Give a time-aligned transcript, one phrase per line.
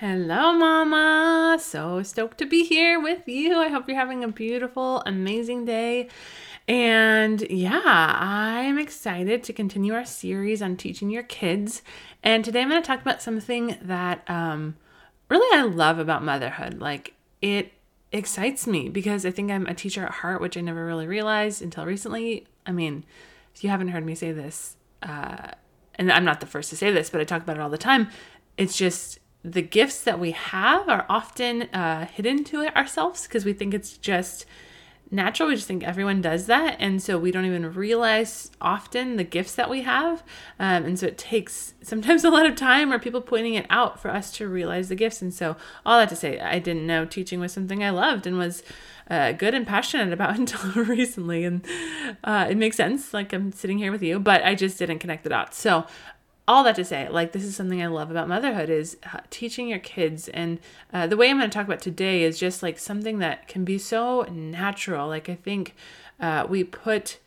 [0.00, 1.58] Hello, Mama.
[1.60, 3.58] So stoked to be here with you.
[3.58, 6.08] I hope you're having a beautiful, amazing day.
[6.66, 11.82] And yeah, I'm excited to continue our series on teaching your kids.
[12.22, 14.78] And today I'm going to talk about something that um,
[15.28, 16.80] really I love about motherhood.
[16.80, 17.12] Like,
[17.42, 17.70] it
[18.10, 21.60] excites me because I think I'm a teacher at heart, which I never really realized
[21.60, 22.46] until recently.
[22.64, 23.04] I mean,
[23.54, 25.48] if you haven't heard me say this, uh,
[25.96, 27.76] and I'm not the first to say this, but I talk about it all the
[27.76, 28.08] time.
[28.56, 33.52] It's just the gifts that we have are often uh, hidden to ourselves because we
[33.52, 34.46] think it's just
[35.10, 35.48] natural.
[35.48, 36.76] We just think everyone does that.
[36.78, 40.22] And so we don't even realize often the gifts that we have.
[40.58, 44.00] Um, and so it takes sometimes a lot of time or people pointing it out
[44.00, 45.20] for us to realize the gifts.
[45.22, 48.38] And so, all that to say, I didn't know teaching was something I loved and
[48.38, 48.62] was
[49.10, 51.44] uh, good and passionate about until recently.
[51.44, 51.66] And
[52.22, 53.12] uh, it makes sense.
[53.12, 55.58] Like I'm sitting here with you, but I just didn't connect the dots.
[55.58, 55.86] So,
[56.50, 59.68] all that to say, like this is something I love about motherhood is uh, teaching
[59.68, 60.58] your kids, and
[60.92, 63.64] uh, the way I'm going to talk about today is just like something that can
[63.64, 65.06] be so natural.
[65.06, 65.76] Like I think
[66.18, 67.20] uh, we put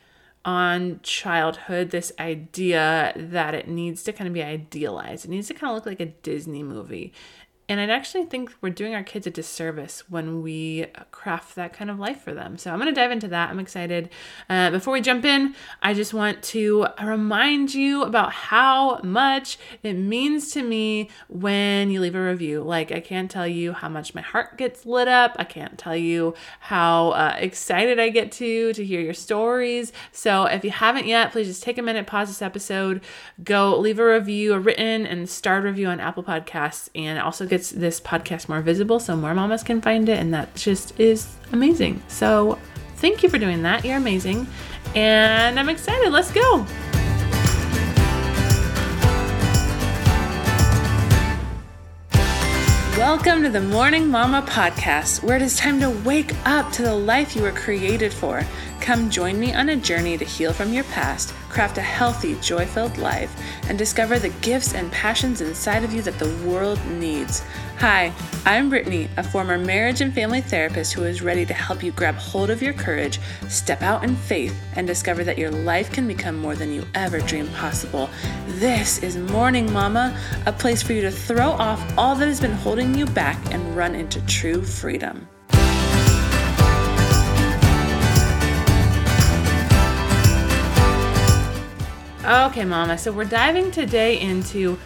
[0.44, 5.23] on childhood this idea that it needs to kind of be idealized.
[5.23, 7.14] It needs to kind of look like a Disney movie.
[7.73, 11.89] And I actually think we're doing our kids a disservice when we craft that kind
[11.89, 12.55] of life for them.
[12.55, 13.49] So I'm going to dive into that.
[13.49, 14.11] I'm excited.
[14.47, 19.94] Uh, before we jump in, I just want to remind you about how much it
[19.94, 22.61] means to me when you leave a review.
[22.61, 25.35] Like, I can't tell you how much my heart gets lit up.
[25.39, 29.91] I can't tell you how uh, excited I get to to hear your stories.
[30.11, 33.01] So if you haven't yet, please just take a minute, pause this episode,
[33.44, 37.72] go leave a review, a written and starred review on Apple Podcasts, and also gets
[37.72, 40.19] this podcast more visible so more mamas can find it.
[40.19, 42.02] And that just is amazing.
[42.08, 42.59] So
[42.97, 43.86] thank you for doing that.
[43.86, 44.47] You're amazing.
[44.95, 46.11] And I'm excited.
[46.11, 46.66] Let's go.
[53.06, 56.96] Welcome to the Morning Mama podcast, where it is time to wake up to the
[56.96, 58.48] life you were created for.
[58.80, 62.66] Come join me on a journey to heal from your past craft a healthy, joy
[62.66, 63.36] filled life,
[63.69, 67.44] and discover the gifts and passions inside of you that the world needs.
[67.85, 68.13] Hi,
[68.45, 72.16] I'm Brittany, a former marriage and family therapist who is ready to help you grab
[72.16, 76.38] hold of your courage, step out in faith, and discover that your life can become
[76.38, 78.09] more than you ever dreamed possible.
[78.47, 82.53] This is Morning Mama, a place for you to throw off all that has been
[82.53, 85.27] holding you back and run into true freedom.
[92.23, 92.97] Okay, Mama.
[92.97, 94.79] So we're diving today into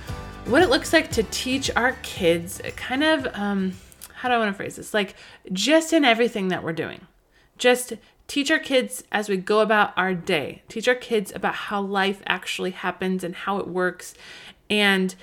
[0.47, 3.73] what it looks like to teach our kids kind of, um,
[4.13, 4.93] how do I want to phrase this?
[4.93, 5.15] Like,
[5.51, 7.01] just in everything that we're doing.
[7.57, 7.93] Just
[8.27, 10.63] teach our kids as we go about our day.
[10.69, 14.13] Teach our kids about how life actually happens and how it works.
[14.69, 15.15] And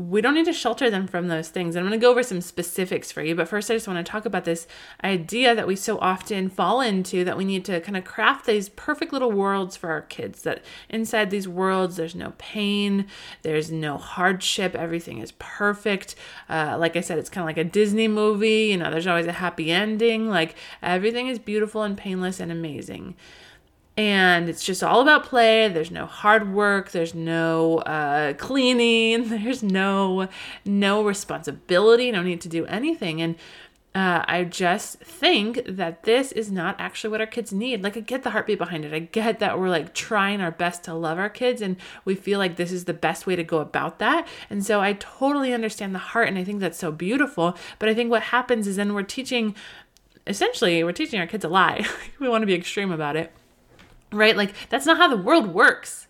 [0.00, 1.76] we don't need to shelter them from those things.
[1.76, 3.34] And I'm going to go over some specifics for you.
[3.34, 4.66] But first, I just want to talk about this
[5.04, 8.68] idea that we so often fall into that we need to kind of craft these
[8.70, 10.42] perfect little worlds for our kids.
[10.42, 13.06] That inside these worlds, there's no pain,
[13.42, 16.14] there's no hardship, everything is perfect.
[16.48, 18.68] Uh, like I said, it's kind of like a Disney movie.
[18.70, 20.28] You know, there's always a happy ending.
[20.28, 23.16] Like everything is beautiful and painless and amazing
[24.00, 29.62] and it's just all about play there's no hard work there's no uh, cleaning there's
[29.62, 30.26] no
[30.64, 33.36] no responsibility no need to do anything and
[33.92, 37.82] uh, I just think that this is not actually what our kids need.
[37.82, 38.92] Like, I get the heartbeat behind it.
[38.92, 41.74] I get that we're like trying our best to love our kids, and
[42.04, 44.28] we feel like this is the best way to go about that.
[44.48, 47.56] And so, I totally understand the heart, and I think that's so beautiful.
[47.80, 49.56] But I think what happens is then we're teaching
[50.24, 51.84] essentially, we're teaching our kids a lie.
[52.20, 53.32] we want to be extreme about it
[54.12, 54.36] right?
[54.36, 56.06] Like that's not how the world works.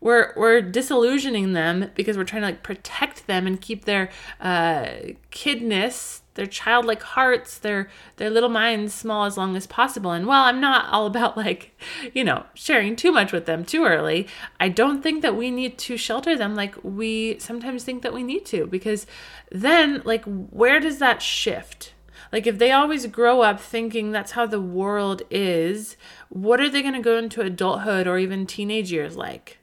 [0.00, 4.10] We're we're disillusioning them because we're trying to like protect them and keep their
[4.40, 4.88] uh,
[5.30, 10.10] kidness, their childlike hearts, their their little minds small as long as possible.
[10.10, 11.78] And while I'm not all about like,
[12.12, 14.26] you know, sharing too much with them too early,
[14.58, 18.24] I don't think that we need to shelter them like we sometimes think that we
[18.24, 19.06] need to because
[19.52, 21.92] then like where does that shift?
[22.32, 25.96] Like, if they always grow up thinking that's how the world is,
[26.30, 29.58] what are they going to go into adulthood or even teenage years like?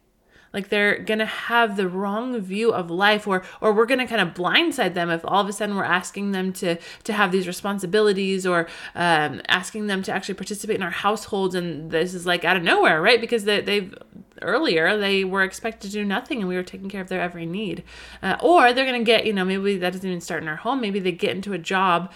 [0.53, 4.33] Like they're gonna have the wrong view of life, or or we're gonna kind of
[4.33, 8.47] blindside them if all of a sudden we're asking them to to have these responsibilities,
[8.47, 12.57] or um, asking them to actually participate in our households, and this is like out
[12.57, 13.21] of nowhere, right?
[13.21, 13.93] Because they, they've
[14.41, 17.45] earlier they were expected to do nothing and we were taking care of their every
[17.45, 17.83] need
[18.23, 20.79] uh, or they're to get you know maybe that doesn't even start in our home
[20.79, 22.09] maybe they get into a job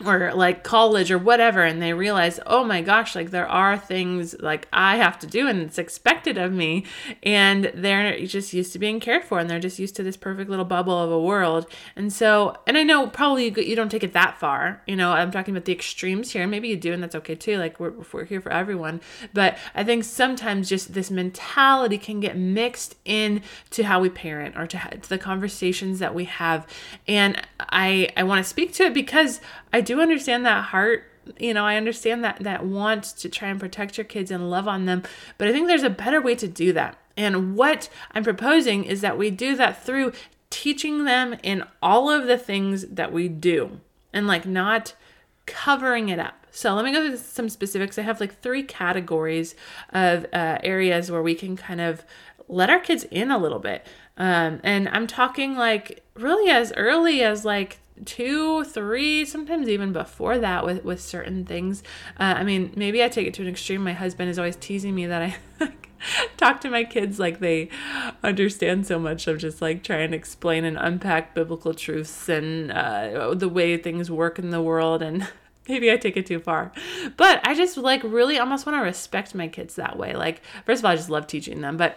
[0.00, 4.34] or like college or whatever and they realize oh my gosh like there are things
[4.40, 6.82] like i have to do and it's expected of me
[7.22, 10.48] and they're just used to being cared for and they're just used to this perfect
[10.48, 11.66] little bubble of a world.
[11.94, 15.12] And so and i know probably you, you don't take it that far you know
[15.12, 17.92] i'm talking about the extremes here maybe you do and that's okay too like we're,
[18.12, 19.00] we're here for everyone
[19.34, 24.56] but i think sometimes just this mentality can get mixed in to how we parent
[24.56, 26.66] or to, to the conversations that we have
[27.06, 29.40] and i i want to speak to it because
[29.72, 31.04] I do understand that heart
[31.38, 34.66] you know i understand that that want to try and protect your kids and love
[34.66, 35.02] on them
[35.38, 36.98] but i think there's a better way to do that.
[37.16, 40.12] And what i'm proposing is that we do that through
[40.50, 43.80] teaching them in all of the things that we do
[44.12, 44.94] and like not
[45.46, 46.46] covering it up.
[46.50, 47.98] So let me go through some specifics.
[47.98, 49.54] I have like three categories
[49.90, 52.04] of uh, areas where we can kind of
[52.48, 53.86] let our kids in a little bit.
[54.18, 60.38] Um, and i'm talking like really as early as like two, three, sometimes even before
[60.38, 61.82] that with with certain things.
[62.18, 63.82] Uh, I mean, maybe I take it to an extreme.
[63.84, 65.36] My husband is always teasing me that I
[66.36, 67.68] talk to my kids like they
[68.22, 73.34] understand so much of just like trying to explain and unpack biblical truths and uh,
[73.34, 75.28] the way things work in the world and
[75.68, 76.72] maybe I take it too far.
[77.16, 80.14] But I just like really almost want to respect my kids that way.
[80.14, 81.96] Like, first of all, I just love teaching them, but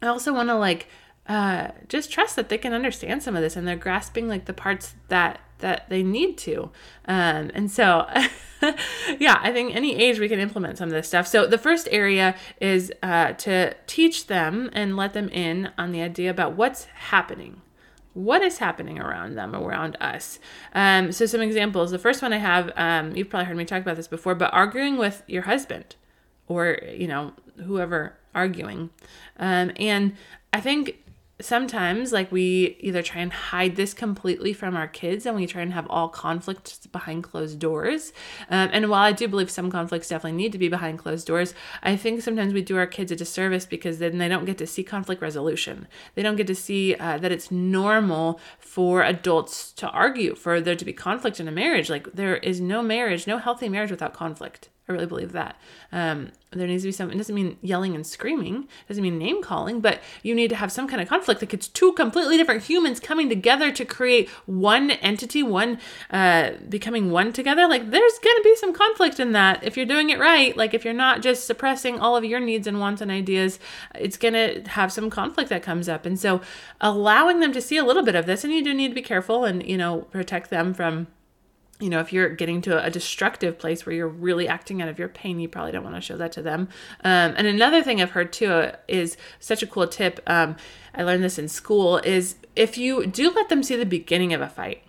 [0.00, 0.86] I also want to like
[1.28, 4.54] uh, just trust that they can understand some of this and they're grasping like the
[4.54, 6.70] parts that that they need to.
[7.06, 8.08] Um, and so
[9.18, 11.26] yeah i think any age we can implement some of this stuff.
[11.26, 16.00] So the first area is uh, to teach them and let them in on the
[16.00, 17.60] idea about what's happening.
[18.14, 20.40] What is happening around them around us?
[20.74, 21.90] Um, so some examples.
[21.90, 24.52] The first one i have um, you've probably heard me talk about this before but
[24.54, 25.96] arguing with your husband
[26.46, 27.32] or you know
[27.64, 28.90] whoever arguing.
[29.38, 30.16] Um, and
[30.52, 30.98] i think
[31.40, 35.62] sometimes like we either try and hide this completely from our kids and we try
[35.62, 38.12] and have all conflicts behind closed doors.
[38.50, 41.54] Um, and while i do believe some conflicts definitely need to be behind closed doors
[41.82, 44.66] i think sometimes we do our kids a disservice because then they don't get to
[44.66, 45.86] see conflict resolution.
[46.14, 50.76] They don't get to see uh, that it's normal for adults to argue for there
[50.76, 51.90] to be conflict in a marriage.
[51.90, 55.56] Like there is no marriage no healthy marriage without conflict I really believe that.
[55.92, 59.18] Um, there needs to be some, it doesn't mean yelling and screaming, it doesn't mean
[59.18, 61.42] name calling, but you need to have some kind of conflict.
[61.42, 65.78] Like it's two completely different humans coming together to create one entity, one,
[66.10, 67.68] uh, becoming one together.
[67.68, 70.56] Like there's going to be some conflict in that if you're doing it right.
[70.56, 73.58] Like if you're not just suppressing all of your needs and wants and ideas,
[73.94, 76.06] it's going to have some conflict that comes up.
[76.06, 76.40] And so
[76.80, 79.02] allowing them to see a little bit of this, and you do need to be
[79.02, 81.08] careful and, you know, protect them from
[81.80, 84.98] you know, if you're getting to a destructive place where you're really acting out of
[84.98, 86.68] your pain, you probably don't want to show that to them.
[87.04, 90.20] Um, and another thing I've heard too uh, is such a cool tip.
[90.26, 90.56] Um,
[90.94, 94.40] I learned this in school is if you do let them see the beginning of
[94.40, 94.82] a fight,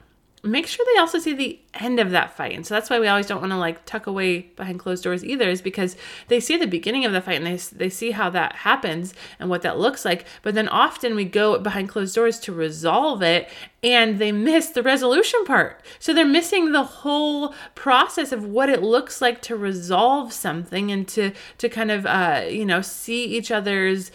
[0.44, 2.56] make sure they also see the end of that fight.
[2.56, 5.24] And so that's why we always don't want to like tuck away behind closed doors
[5.24, 5.96] either, is because
[6.28, 9.50] they see the beginning of the fight and they, they see how that happens and
[9.50, 10.26] what that looks like.
[10.42, 13.50] But then often we go behind closed doors to resolve it
[13.82, 15.82] and they miss the resolution part.
[16.00, 21.08] So they're missing the whole process of what it looks like to resolve something and
[21.10, 24.12] to to kind of uh, you know see each other's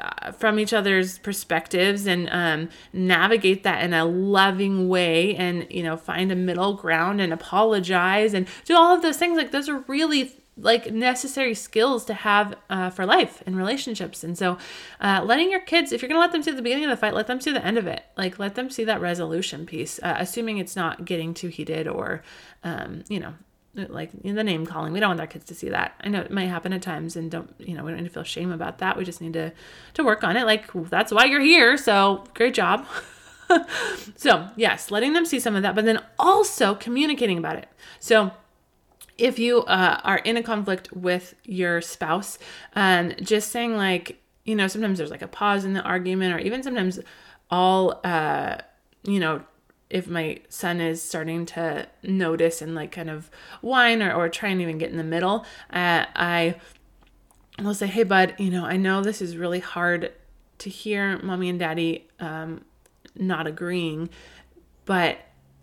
[0.00, 5.82] uh, from each other's perspectives and um, navigate that in a loving way and you
[5.82, 9.78] know find a middle and apologize and do all of those things like those are
[9.88, 14.24] really like necessary skills to have uh, for life and relationships.
[14.24, 14.56] And so,
[15.00, 16.96] uh, letting your kids, if you're going to let them see the beginning of the
[16.96, 18.04] fight, let them see the end of it.
[18.16, 22.22] Like, let them see that resolution piece, uh, assuming it's not getting too heated or,
[22.64, 23.34] um, you know,
[23.74, 24.94] like the name calling.
[24.94, 25.94] We don't want our kids to see that.
[26.00, 28.14] I know it might happen at times, and don't you know we don't need to
[28.14, 28.96] feel shame about that.
[28.96, 29.52] We just need to
[29.94, 30.46] to work on it.
[30.46, 31.76] Like that's why you're here.
[31.76, 32.86] So great job.
[34.16, 37.68] so yes, letting them see some of that, but then also communicating about it.
[38.00, 38.32] So
[39.18, 42.38] if you uh, are in a conflict with your spouse,
[42.74, 46.34] and um, just saying like, you know, sometimes there's like a pause in the argument,
[46.34, 47.00] or even sometimes
[47.50, 48.58] all, uh,
[49.04, 49.42] you know,
[49.88, 54.48] if my son is starting to notice and like kind of whine or, or try
[54.48, 56.56] and even get in the middle, uh, I
[57.62, 60.12] will say, hey, bud, you know, I know this is really hard
[60.58, 62.64] to hear mommy and daddy um,
[63.18, 64.08] not agreeing,
[64.84, 65.18] but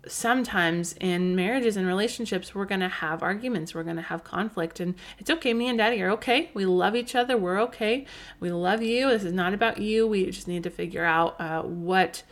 [0.06, 4.80] sometimes in marriages and relationships, we're going to have arguments, we're going to have conflict,
[4.80, 5.54] and it's okay.
[5.54, 6.50] Me and daddy are okay.
[6.54, 7.36] We love each other.
[7.36, 8.06] We're okay.
[8.40, 9.08] We love you.
[9.08, 10.06] This is not about you.
[10.06, 12.22] We just need to figure out uh, what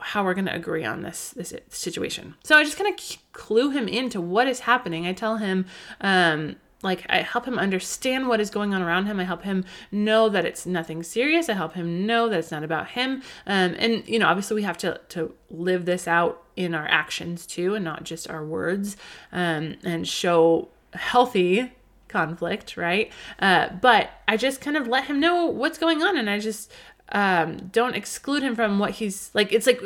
[0.00, 2.36] how we're going to agree on this this situation.
[2.44, 5.06] So I just kind of clue him into what is happening.
[5.06, 5.66] I tell him
[6.00, 9.18] um like I help him understand what is going on around him.
[9.18, 11.48] I help him know that it's nothing serious.
[11.48, 13.22] I help him know that it's not about him.
[13.46, 17.46] Um, and you know, obviously, we have to to live this out in our actions
[17.46, 18.96] too, and not just our words,
[19.32, 21.72] um, and show healthy
[22.06, 23.12] conflict, right?
[23.40, 26.70] Uh, but I just kind of let him know what's going on, and I just
[27.10, 29.52] um, don't exclude him from what he's like.
[29.52, 29.82] It's like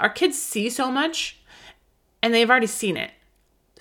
[0.00, 1.38] our kids see so much,
[2.20, 3.12] and they've already seen it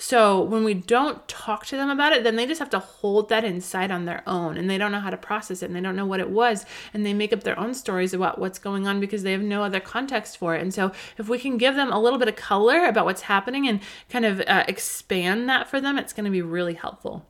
[0.02, 3.30] so when we don't talk to them about it, then they just have to hold
[3.30, 5.80] that inside on their own and they don't know how to process it and they
[5.80, 8.88] don't know what it was and they make up their own stories about what's going
[8.88, 10.62] on because they have no other context for it.
[10.64, 13.68] And so if we can give them a little bit of color about what's happening
[13.68, 13.80] and
[14.10, 17.28] kind of uh, expand that for them, it's going to be really helpful.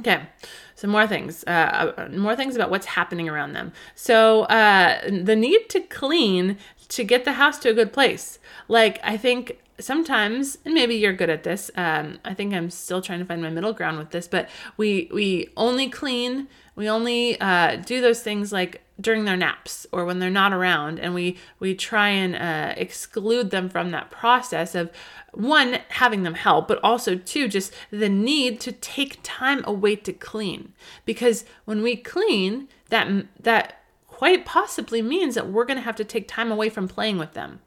[0.00, 0.26] Okay,
[0.74, 3.72] so more things, uh, uh, more things about what's happening around them.
[3.94, 8.38] So, uh, the need to clean to get the house to a good place.
[8.68, 13.02] Like, I think sometimes and maybe you're good at this um, i think i'm still
[13.02, 17.40] trying to find my middle ground with this but we we only clean we only
[17.40, 21.36] uh, do those things like during their naps or when they're not around and we
[21.58, 24.90] we try and uh, exclude them from that process of
[25.32, 30.12] one having them help but also two just the need to take time away to
[30.12, 30.72] clean
[31.04, 33.83] because when we clean that that
[34.14, 37.32] quite possibly means that we're going to have to take time away from playing with
[37.32, 37.60] them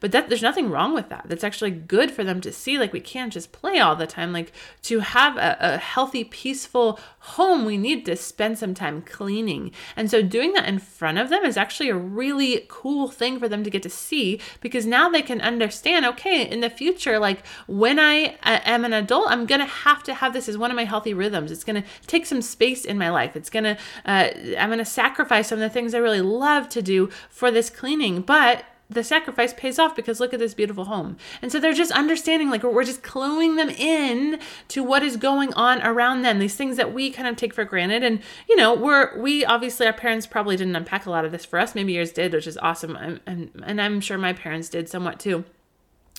[0.00, 1.24] but that there's nothing wrong with that.
[1.26, 2.78] That's actually good for them to see.
[2.78, 4.32] Like we can't just play all the time.
[4.32, 9.70] Like to have a, a healthy, peaceful home, we need to spend some time cleaning.
[9.96, 13.48] And so doing that in front of them is actually a really cool thing for
[13.48, 17.44] them to get to see because now they can understand, okay, in the future, like
[17.66, 20.84] when I am an adult, I'm gonna have to have this as one of my
[20.84, 21.52] healthy rhythms.
[21.52, 23.36] It's gonna take some space in my life.
[23.36, 27.10] It's gonna, uh, I'm gonna sacrifice some of the things I really love to do
[27.28, 31.18] for this cleaning, but the sacrifice pays off because look at this beautiful home.
[31.42, 35.52] And so they're just understanding, like, we're just cluing them in to what is going
[35.54, 38.02] on around them, these things that we kind of take for granted.
[38.02, 41.44] And, you know, we're, we obviously, our parents probably didn't unpack a lot of this
[41.44, 41.74] for us.
[41.74, 42.96] Maybe yours did, which is awesome.
[42.96, 45.44] And, and, and I'm sure my parents did somewhat too.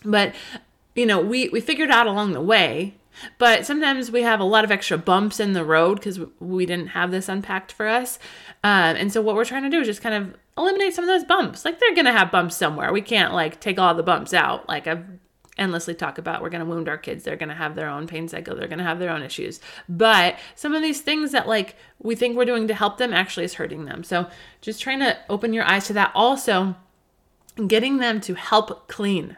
[0.05, 0.35] But,
[0.93, 2.95] you know, we, we figured out along the way
[3.37, 6.87] but sometimes we have a lot of extra bumps in the road because we didn't
[6.87, 8.19] have this unpacked for us.
[8.63, 11.07] Um, and so what we're trying to do is just kind of eliminate some of
[11.07, 11.65] those bumps.
[11.65, 12.91] Like they're gonna have bumps somewhere.
[12.91, 14.67] We can't like take all the bumps out.
[14.67, 15.05] Like I've
[15.59, 18.07] endlessly talk about we're going to wound our kids they're going to have their own
[18.07, 21.47] pain cycle they're going to have their own issues but some of these things that
[21.47, 24.25] like we think we're doing to help them actually is hurting them so
[24.61, 26.75] just trying to open your eyes to that also
[27.67, 29.35] getting them to help clean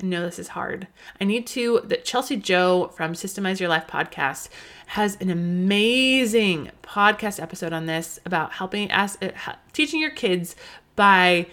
[0.00, 0.86] I know this is hard.
[1.20, 4.48] I need to, that Chelsea Joe from Systemize Your Life podcast
[4.88, 9.30] has an amazing podcast episode on this about helping us, uh,
[9.72, 10.54] teaching your kids
[10.94, 11.46] by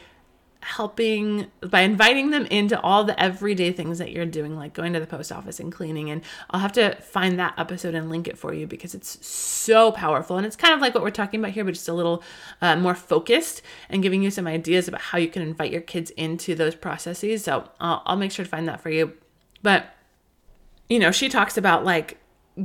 [0.65, 4.99] helping by inviting them into all the everyday things that you're doing like going to
[4.99, 6.09] the post office and cleaning.
[6.09, 9.91] And I'll have to find that episode and link it for you because it's so
[9.91, 10.37] powerful.
[10.37, 12.23] And it's kind of like what we're talking about here but just a little
[12.63, 16.09] uh, more focused and giving you some ideas about how you can invite your kids
[16.11, 17.43] into those processes.
[17.43, 19.13] So I'll, I'll make sure to find that for you.
[19.61, 19.95] But
[20.89, 22.17] you know she talks about like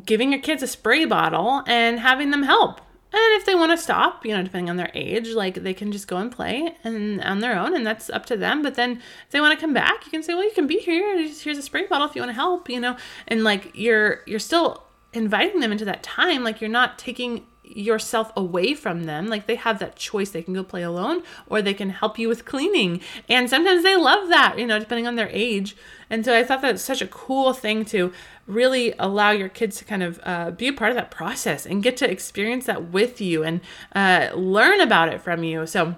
[0.06, 2.80] giving your kids a spray bottle and having them help
[3.12, 5.90] and if they want to stop, you know, depending on their age, like they can
[5.90, 8.62] just go and play and on their own, and that's up to them.
[8.62, 10.78] But then if they want to come back, you can say, well, you can be
[10.78, 11.16] here.
[11.16, 14.38] Here's a spray bottle if you want to help, you know, and like you're you're
[14.38, 16.44] still inviting them into that time.
[16.44, 19.26] Like you're not taking yourself away from them.
[19.28, 20.30] Like they have that choice.
[20.30, 23.00] They can go play alone or they can help you with cleaning.
[23.28, 25.76] And sometimes they love that, you know, depending on their age.
[26.08, 28.12] And so I thought that's such a cool thing to
[28.46, 31.82] really allow your kids to kind of uh, be a part of that process and
[31.82, 33.60] get to experience that with you and
[33.94, 35.66] uh, learn about it from you.
[35.66, 35.94] So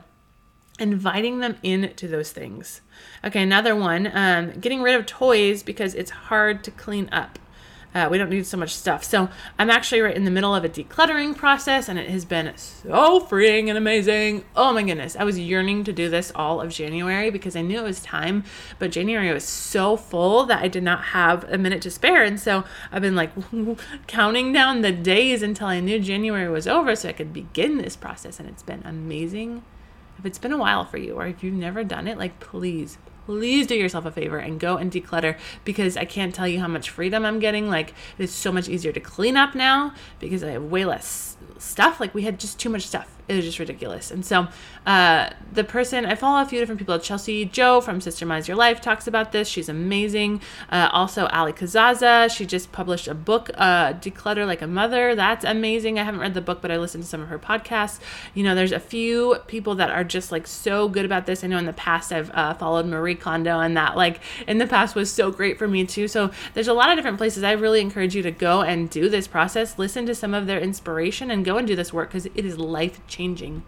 [0.78, 2.80] inviting them into those things.
[3.24, 7.38] Okay, another one um, getting rid of toys because it's hard to clean up.
[7.94, 9.04] Uh, we don't need so much stuff.
[9.04, 12.52] So I'm actually right in the middle of a decluttering process, and it has been
[12.56, 14.44] so freeing and amazing.
[14.56, 15.14] Oh my goodness.
[15.16, 18.44] I was yearning to do this all of January because I knew it was time,
[18.78, 22.24] but January was so full that I did not have a minute to spare.
[22.24, 23.32] And so I've been like
[24.06, 27.96] counting down the days until I knew January was over so I could begin this
[27.96, 29.62] process, and it's been amazing.
[30.18, 32.96] If it's been a while for you, or if you've never done it, like please,
[33.26, 36.68] please do yourself a favor and go and declutter because I can't tell you how
[36.68, 37.68] much freedom I'm getting.
[37.68, 42.00] Like, it's so much easier to clean up now because I have way less stuff.
[42.00, 44.10] Like, we had just too much stuff it was just ridiculous.
[44.10, 44.48] And so
[44.84, 46.98] uh, the person I follow a few different people.
[46.98, 49.48] Chelsea Joe from Systemize Your Life talks about this.
[49.48, 50.40] She's amazing.
[50.70, 52.30] Uh, also, Allie Casazza.
[52.30, 55.14] She just published a book, uh, Declutter Like a Mother.
[55.14, 55.98] That's amazing.
[55.98, 58.00] I haven't read the book, but I listened to some of her podcasts.
[58.34, 61.44] You know, there's a few people that are just like so good about this.
[61.44, 64.66] I know in the past I've uh, followed Marie Kondo and that like in the
[64.66, 66.08] past was so great for me too.
[66.08, 67.42] So there's a lot of different places.
[67.42, 70.60] I really encourage you to go and do this process, listen to some of their
[70.60, 73.62] inspiration and go and do this work because it is life changing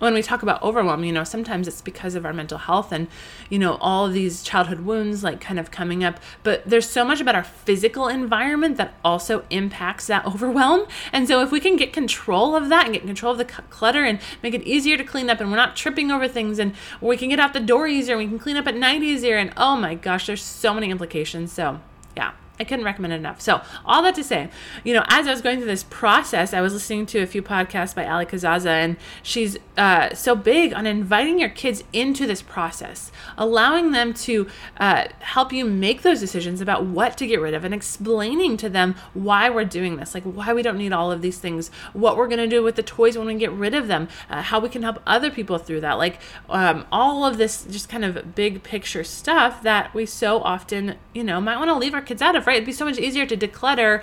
[0.00, 3.06] when we talk about overwhelm, you know, sometimes it's because of our mental health and,
[3.48, 6.18] you know, all these childhood wounds like kind of coming up.
[6.42, 10.86] But there's so much about our physical environment that also impacts that overwhelm.
[11.12, 14.04] And so if we can get control of that and get control of the clutter
[14.04, 17.16] and make it easier to clean up and we're not tripping over things and we
[17.16, 19.36] can get out the door easier, we can clean up at night easier.
[19.36, 21.52] And oh my gosh, there's so many implications.
[21.52, 21.80] So,
[22.16, 22.32] yeah.
[22.60, 23.40] I couldn't recommend it enough.
[23.40, 24.50] So, all that to say,
[24.84, 27.42] you know, as I was going through this process, I was listening to a few
[27.42, 32.42] podcasts by Allie Casazza, and she's uh, so big on inviting your kids into this
[32.42, 37.54] process, allowing them to uh, help you make those decisions about what to get rid
[37.54, 41.10] of, and explaining to them why we're doing this, like why we don't need all
[41.10, 43.74] of these things, what we're going to do with the toys when we get rid
[43.74, 47.38] of them, uh, how we can help other people through that, like um, all of
[47.38, 51.70] this just kind of big picture stuff that we so often, you know, might want
[51.70, 52.56] to leave our kids out of right?
[52.56, 54.02] It'd be so much easier to declutter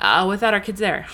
[0.00, 1.06] uh, without our kids there.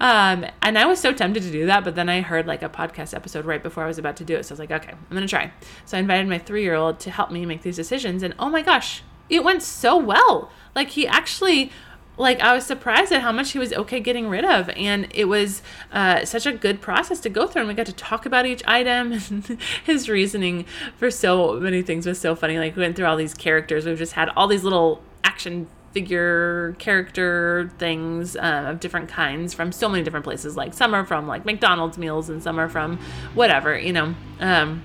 [0.00, 2.68] Um, and I was so tempted to do that, but then I heard like a
[2.68, 4.44] podcast episode right before I was about to do it.
[4.44, 5.52] So I was like, okay, I'm going to try.
[5.84, 8.22] So I invited my three year old to help me make these decisions.
[8.22, 10.50] And oh my gosh, it went so well.
[10.74, 11.70] Like he actually
[12.18, 15.24] like I was surprised at how much he was okay getting rid of, and it
[15.26, 17.62] was uh, such a good process to go through.
[17.62, 20.66] And we got to talk about each item, and his reasoning
[20.98, 22.58] for so many things was so funny.
[22.58, 23.86] Like we went through all these characters.
[23.86, 29.72] We've just had all these little action figure character things uh, of different kinds from
[29.72, 30.56] so many different places.
[30.56, 32.98] Like some are from like McDonald's meals and some are from
[33.34, 34.14] whatever, you know.
[34.40, 34.82] Um,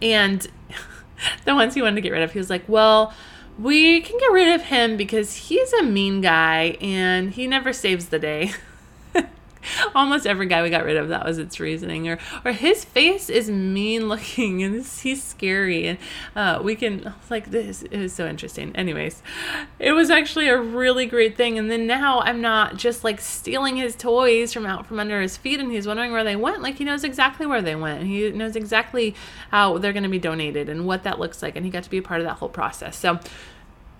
[0.00, 0.46] and
[1.44, 3.12] the ones he wanted to get rid of, he was like, well,
[3.58, 8.06] we can get rid of him because he's a mean guy and he never saves
[8.06, 8.52] the day.
[9.94, 12.08] almost every guy we got rid of that was its reasoning.
[12.08, 15.98] Or or his face is mean looking and he's scary and
[16.34, 18.74] uh, we can like this was so interesting.
[18.76, 19.22] Anyways
[19.78, 23.76] it was actually a really great thing and then now i'm not just like stealing
[23.76, 26.62] his toys from out from under his feet and he's wondering where they went.
[26.62, 28.00] Like he knows exactly where they went.
[28.00, 29.14] And he knows exactly
[29.50, 31.90] how they're going to be donated and what that looks like and he got to
[31.90, 32.96] be a part of that whole process.
[32.96, 33.20] So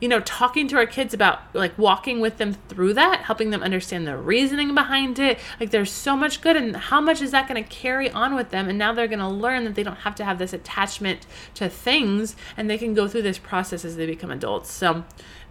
[0.00, 3.62] you know, talking to our kids about like walking with them through that, helping them
[3.62, 5.38] understand the reasoning behind it.
[5.58, 8.50] Like there's so much good and how much is that going to carry on with
[8.50, 8.68] them?
[8.68, 11.68] And now they're going to learn that they don't have to have this attachment to
[11.68, 14.70] things and they can go through this process as they become adults.
[14.70, 15.04] So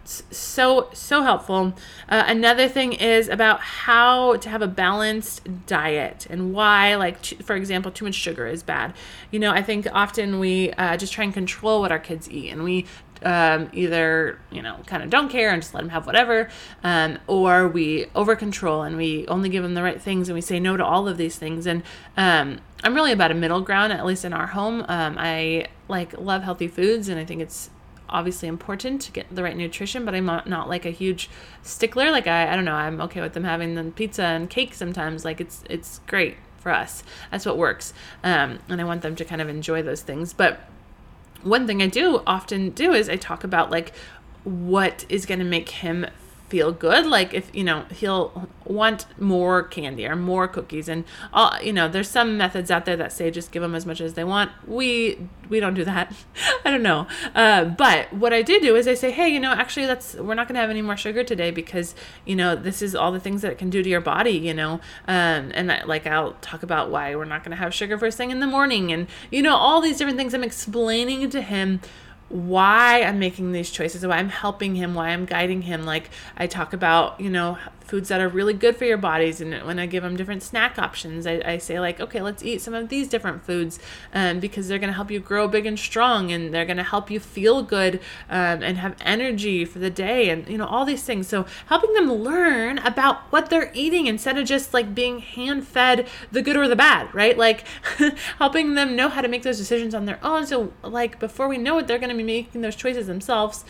[0.06, 1.74] so so helpful
[2.10, 7.56] uh, another thing is about how to have a balanced diet and why like for
[7.56, 8.94] example too much sugar is bad
[9.32, 12.52] you know i think often we uh, just try and control what our kids eat
[12.52, 12.86] and we
[13.24, 16.50] um, either you know kind of don't care and just let them have whatever
[16.84, 20.42] um, or we over control and we only give them the right things and we
[20.42, 21.66] say no to all of these things.
[21.66, 21.84] And
[22.18, 24.86] um, i'm really about a middle ground at least in our home.
[24.88, 27.70] Um, i like love healthy foods and i think it's
[28.08, 31.30] obviously important to get the right nutrition but i'm not, not like a huge
[31.64, 32.12] stickler.
[32.12, 35.26] Like I, I don't know i'm okay with them having the pizza and cake sometimes.
[35.26, 37.04] Like it's it's great for us.
[37.30, 37.94] That's what works.
[38.24, 40.34] Um, and i want them to kind of enjoy those things.
[40.34, 40.60] But
[41.46, 43.94] one thing I do often do is I talk about like
[44.44, 46.06] what is going to make him
[46.56, 50.88] feel good like if you know he'll want more candy or more cookies.
[50.88, 53.86] And all you know there's some methods out there that say just give them as
[53.86, 54.52] much as they want.
[54.66, 56.16] We we don't do that.
[56.66, 57.08] I don't know.
[57.36, 60.34] Uh, but what i do do is i say hey you know actually that's we're
[60.34, 63.20] not going to have any more sugar today because you know this is all the
[63.20, 64.80] things that it can do to your body you know?
[65.08, 68.18] Um, and I, like i'll talk about why we're not going to have sugar first
[68.18, 70.34] thing in the morning and you know all these different things.
[70.34, 71.82] I'm explaining to him
[72.30, 75.84] why I'm making these choices, why I'm helping him, why I'm guiding him.
[75.84, 79.40] Like I talk about, you know, foods that are really good for your bodies.
[79.42, 82.62] And when I give them different snack options, I, I say, like, okay, let's eat
[82.62, 83.80] some of these different foods
[84.14, 86.84] um, because they're going to help you grow big and strong and they're going to
[86.84, 87.96] help you feel good
[88.30, 91.28] um, and have energy for the day and, you know, all these things.
[91.28, 96.08] So helping them learn about what they're eating instead of just like being hand fed
[96.32, 97.38] the good or the bad, right?
[97.38, 97.66] Like
[98.40, 100.48] helping them know how to make those decisions on their own.
[100.48, 103.66] So, like, before we know it, they're going to be making those choices themselves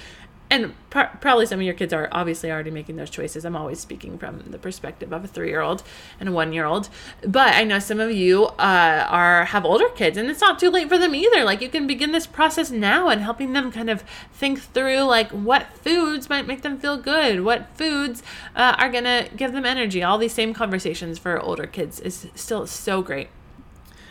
[0.49, 3.45] and pr- probably some of your kids are obviously already making those choices.
[3.45, 5.83] I'm always speaking from the perspective of a three year old
[6.19, 6.89] and a one year old,
[7.27, 10.69] but I know some of you uh, are have older kids, and it's not too
[10.69, 11.43] late for them either.
[11.43, 14.03] Like you can begin this process now and helping them kind of
[14.33, 18.21] think through like what foods might make them feel good, what foods
[18.55, 20.03] uh, are gonna give them energy.
[20.03, 23.29] All these same conversations for older kids is still so great.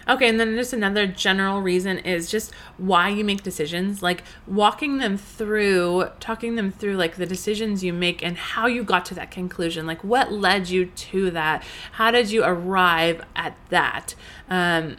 [0.09, 4.99] Okay, and then just another general reason is just why you make decisions, like walking
[4.99, 9.15] them through, talking them through like the decisions you make and how you got to
[9.15, 9.87] that conclusion.
[9.87, 11.65] Like what led you to that?
[11.93, 14.15] How did you arrive at that?
[14.49, 14.97] Um,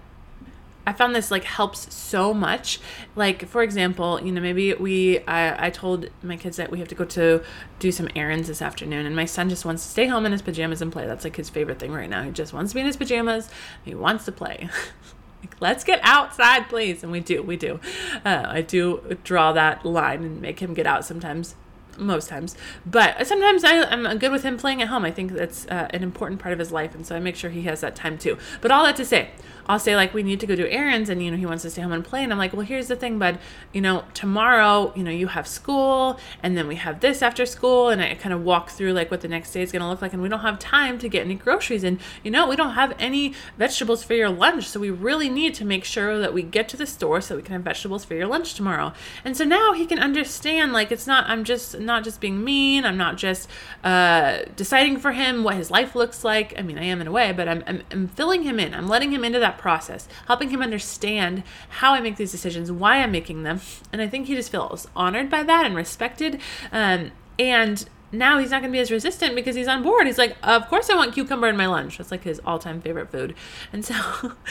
[0.87, 2.79] I found this like helps so much.
[3.15, 6.87] Like for example, you know, maybe we I, I told my kids that we have
[6.89, 7.43] to go to
[7.79, 10.41] do some errands this afternoon and my son just wants to stay home in his
[10.41, 11.05] pajamas and play.
[11.05, 12.23] That's like his favorite thing right now.
[12.23, 13.49] He just wants to be in his pajamas.
[13.83, 14.69] He wants to play.
[15.41, 17.01] like, let's get outside, please.
[17.03, 17.79] And we do, we do.
[18.23, 21.55] Uh, I do draw that line and make him get out sometimes
[21.97, 22.55] most times.
[22.85, 25.05] But sometimes I, am good with him playing at home.
[25.05, 27.49] I think that's uh, an important part of his life, and so I make sure
[27.49, 28.37] he has that time too.
[28.61, 29.29] But all that to say,
[29.67, 31.69] I'll say like we need to go do errands and you know he wants to
[31.69, 33.39] stay home and play and I'm like, "Well, here's the thing, bud.
[33.73, 37.89] You know, tomorrow, you know, you have school and then we have this after school
[37.89, 40.01] and I kind of walk through like what the next day is going to look
[40.01, 42.73] like and we don't have time to get any groceries and you know, we don't
[42.73, 46.43] have any vegetables for your lunch, so we really need to make sure that we
[46.43, 49.43] get to the store so we can have vegetables for your lunch tomorrow." And so
[49.43, 53.17] now he can understand like it's not I'm just not just being mean, I'm not
[53.17, 53.49] just
[53.83, 56.53] uh deciding for him what his life looks like.
[56.57, 58.73] I mean, I am in a way, but I'm I'm, I'm filling him in.
[58.73, 62.97] I'm letting him into that process, helping him understand how I make these decisions, why
[62.97, 63.61] I'm making them.
[63.91, 66.39] And I think he just feels honored by that and respected.
[66.71, 67.87] Um, and
[68.17, 70.07] now he's not going to be as resistant because he's on board.
[70.07, 71.97] He's like, Of course, I want cucumber in my lunch.
[71.97, 73.35] That's like his all time favorite food.
[73.71, 73.95] And so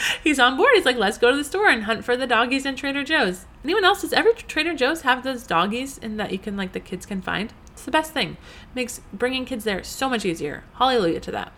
[0.23, 0.71] he's on board.
[0.73, 3.45] He's like, Let's go to the store and hunt for the doggies in Trader Joe's.
[3.63, 4.01] Anyone else?
[4.01, 7.21] Does every Trader Joe's have those doggies and that you can, like, the kids can
[7.21, 7.53] find?
[7.71, 8.37] It's the best thing.
[8.73, 10.63] Makes bringing kids there so much easier.
[10.75, 11.51] Hallelujah to that.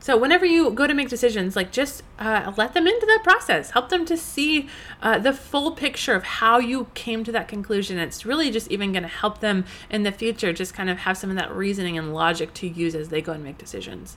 [0.00, 3.70] So whenever you go to make decisions, like just uh, let them into that process.
[3.70, 4.68] Help them to see
[5.02, 7.98] uh, the full picture of how you came to that conclusion.
[7.98, 10.52] It's really just even going to help them in the future.
[10.52, 13.32] Just kind of have some of that reasoning and logic to use as they go
[13.32, 14.16] and make decisions.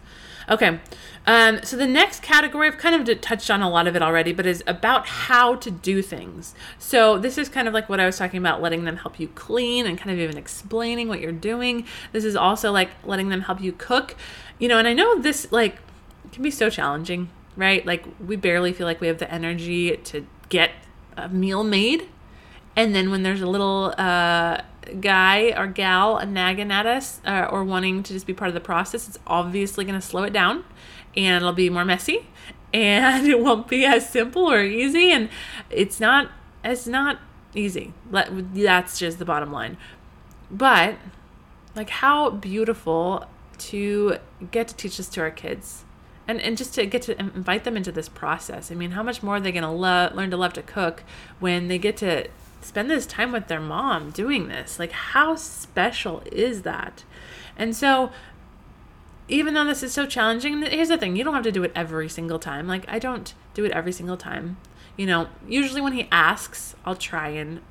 [0.50, 0.80] Okay,
[1.28, 4.34] um, so the next category I've kind of touched on a lot of it already,
[4.34, 6.56] but is about how to do things.
[6.80, 9.28] So this is kind of like what I was talking about, letting them help you
[9.30, 11.86] clean and kind of even explaining what you're doing.
[12.12, 14.16] This is also like letting them help you cook
[14.62, 15.78] you know, and I know this like
[16.32, 17.84] can be so challenging, right?
[17.86, 20.72] Like we barely feel like we have the energy to get
[21.18, 22.08] a meal made.
[22.76, 24.62] And then when there's a little uh,
[25.02, 28.62] guy or gal nagging at us uh, or wanting to just be part of the
[28.62, 30.64] process, it's obviously going to slow it down
[31.18, 32.28] and it'll be more messy
[32.74, 35.12] and it won't be as simple or easy.
[35.12, 35.30] And
[35.72, 36.30] it's not,
[36.64, 37.18] it's not
[37.56, 37.94] easy.
[38.12, 39.78] That's just the bottom line.
[40.52, 40.98] But
[41.76, 43.26] like how beautiful
[43.58, 44.18] to
[44.50, 45.84] get to teach this to our kids
[46.28, 48.72] and, and just to get to invite them into this process.
[48.72, 51.04] I mean, how much more are they going to lo- learn to love to cook
[51.40, 52.28] when they get to
[52.62, 54.80] spend this time with their mom doing this?
[54.80, 57.04] Like, how special is that?
[57.58, 58.12] And so,
[59.28, 61.72] even though this is so challenging, here's the thing you don't have to do it
[61.76, 62.68] every single time.
[62.68, 64.58] Like, I don't do it every single time.
[64.98, 67.62] You know, usually when he asks, I'll try and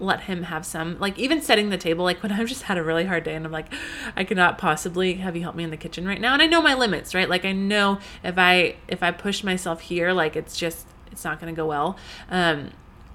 [0.00, 0.98] let him have some.
[0.98, 3.44] Like even setting the table like when i've just had a really hard day and
[3.46, 3.72] i'm like
[4.16, 6.32] i cannot possibly have you help me in the kitchen right now.
[6.32, 7.28] And i know my limits right?
[7.28, 11.40] Like i know if i if i push myself here like it's just it's not
[11.40, 11.96] going to go well.
[12.30, 12.70] Um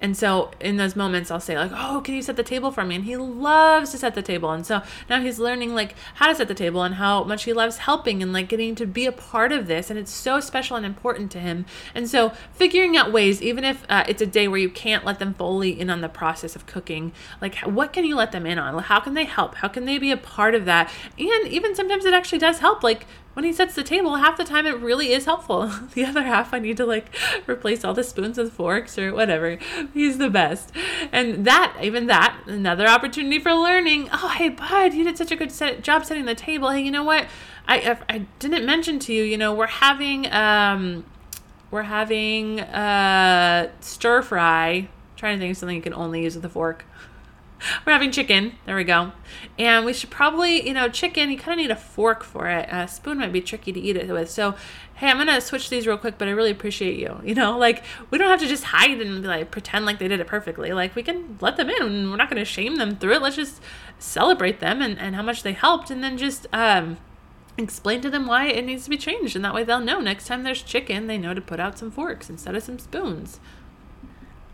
[0.06, 2.84] and so in those moments, I'll say, like, oh, can you set the table for
[2.84, 2.94] me?
[2.94, 4.52] And he loves to set the table.
[4.52, 7.52] And so now he's learning, like, how to set the table and how much he
[7.52, 9.90] loves helping and, like, getting to be a part of this.
[9.90, 11.66] And it's so special and important to him.
[11.92, 15.18] And so figuring out ways, even if uh, it's a day where you can't let
[15.18, 18.60] them fully in on the process of cooking, like, what can you let them in
[18.60, 18.80] on?
[18.84, 19.56] How can they help?
[19.56, 20.88] How can they be a part of that?
[21.18, 22.84] And even sometimes it actually does help.
[22.84, 25.66] Like, when he sets the table, half the time it really is helpful.
[25.94, 27.14] the other half, I need to like
[27.46, 29.58] replace all the spoons with forks or whatever.
[29.92, 30.72] He's the best.
[31.12, 34.08] And that, even that, another opportunity for learning.
[34.10, 36.70] Oh, hey, bud, you did such a good set, job setting the table.
[36.70, 37.26] Hey, you know what?
[37.68, 41.04] I, I didn't mention to you, you know, we're having, um,
[41.70, 44.88] we're having uh, stir fry.
[45.16, 46.86] trying to think of something you can only use with a fork.
[47.86, 48.52] We're having chicken.
[48.66, 49.12] There we go.
[49.58, 52.68] And we should probably, you know, chicken, you kind of need a fork for it.
[52.70, 54.30] A spoon might be tricky to eat it with.
[54.30, 54.54] So,
[54.94, 57.20] hey, I'm going to switch these real quick, but I really appreciate you.
[57.24, 60.08] You know, like we don't have to just hide and be like pretend like they
[60.08, 60.72] did it perfectly.
[60.72, 63.22] Like we can let them in and we're not going to shame them through it.
[63.22, 63.62] Let's just
[63.98, 66.98] celebrate them and, and how much they helped and then just, um,
[67.58, 70.26] explain to them why it needs to be changed and that way they'll know next
[70.26, 73.40] time there's chicken they know to put out some forks instead of some spoons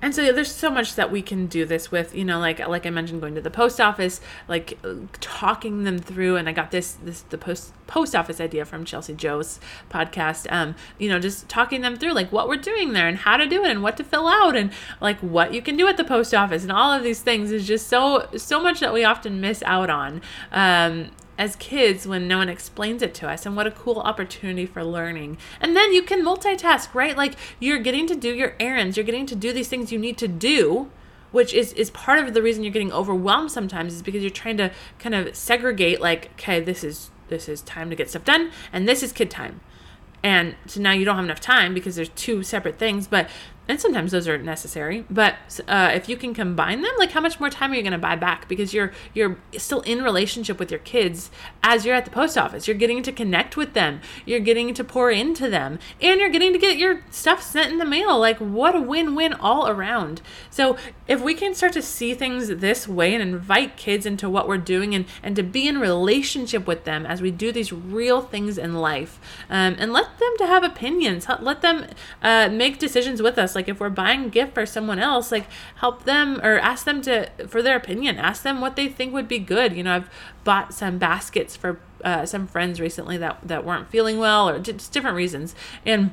[0.03, 2.85] and so there's so much that we can do this with you know like like
[2.85, 4.77] i mentioned going to the post office like
[5.21, 9.15] talking them through and i got this this the post post office idea from chelsea
[9.15, 13.19] joe's podcast um you know just talking them through like what we're doing there and
[13.19, 15.87] how to do it and what to fill out and like what you can do
[15.87, 18.93] at the post office and all of these things is just so so much that
[18.93, 21.11] we often miss out on um
[21.43, 24.85] as kids when no one explains it to us and what a cool opportunity for
[24.85, 25.37] learning.
[25.61, 27.17] And then you can multitask right?
[27.17, 30.17] Like you're getting to do your errands you're getting to do these things you need
[30.19, 30.89] to do
[31.33, 34.57] which is is part of the reason you're getting overwhelmed sometimes is because you're trying
[34.57, 38.53] to kind of segregate like okay this is this is time to get stuff done
[38.73, 39.61] and this is kid time.
[40.23, 43.29] And so now you don't have enough time because there's two separate things but
[43.73, 45.35] and sometimes those are necessary but
[45.69, 47.99] uh, if you can combine them like how much more time are you going to
[47.99, 48.49] buy back?
[48.49, 51.31] Because you're you're still in relationship with your kids
[51.63, 52.67] as you're at the post office.
[52.67, 54.01] You're getting to connect with them.
[54.27, 55.79] You're getting to pour into them.
[56.01, 58.19] And you're getting to get your stuff sent in the mail.
[58.19, 60.23] Like what a win-win all around.
[60.51, 60.77] So
[61.09, 64.59] if we can start to see things this way and invite kids into what we're
[64.59, 68.59] doing and and to be in relationship with them as we do these real things
[68.59, 71.27] in life um, and let them to have opinions.
[71.41, 71.87] Let them
[72.23, 73.55] uh, make decisions with us.
[73.55, 75.47] Like if we're buying a gift for someone else, like
[75.77, 78.19] help them or ask them to for their opinion.
[78.19, 79.75] Ask them what they think would be good.
[79.77, 80.11] You know, I've
[80.45, 84.93] bought some baskets for uh, some friends recently that that weren't feeling well or just
[84.93, 85.55] different reasons,
[85.87, 86.13] and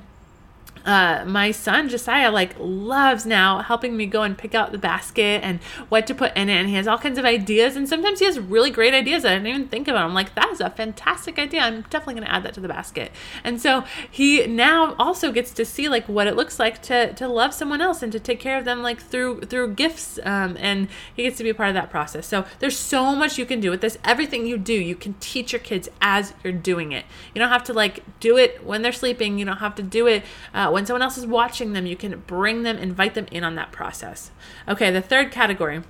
[0.90, 5.44] uh, my son Josiah like loves now helping me go and pick out the basket
[5.44, 7.76] and what to put in it, and he has all kinds of ideas.
[7.76, 10.06] And sometimes he has really great ideas that I didn't even think about.
[10.06, 11.62] I'm like, that is a fantastic idea.
[11.62, 13.12] I'm definitely going to add that to the basket.
[13.44, 17.28] And so he now also gets to see like what it looks like to to
[17.28, 20.18] love someone else and to take care of them like through through gifts.
[20.24, 22.26] Um, and he gets to be a part of that process.
[22.26, 24.00] So there's so much you can do with this.
[24.04, 27.06] Everything you do, you can teach your kids as you're doing it.
[27.36, 29.38] You don't have to like do it when they're sleeping.
[29.38, 30.24] You don't have to do it.
[30.52, 33.56] Uh, when someone else is watching them, you can bring them, invite them in on
[33.56, 34.32] that process.
[34.68, 35.84] Okay, the third category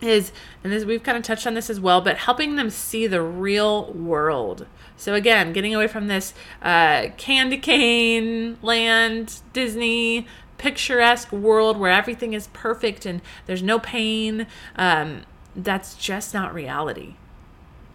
[0.00, 3.06] is, and this, we've kind of touched on this as well, but helping them see
[3.06, 4.66] the real world.
[4.96, 10.26] So again, getting away from this uh, candy cane land, Disney,
[10.58, 14.46] picturesque world where everything is perfect and there's no pain.
[14.76, 15.22] Um,
[15.56, 17.16] that's just not reality.